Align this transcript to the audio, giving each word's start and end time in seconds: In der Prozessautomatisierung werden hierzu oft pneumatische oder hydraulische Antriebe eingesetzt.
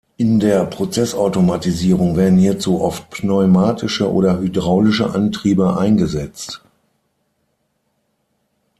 In 0.17 0.39
der 0.39 0.65
Prozessautomatisierung 0.65 2.15
werden 2.17 2.39
hierzu 2.39 2.81
oft 2.81 3.11
pneumatische 3.11 4.11
oder 4.11 4.39
hydraulische 4.39 5.11
Antriebe 5.13 5.77
eingesetzt. 5.77 6.63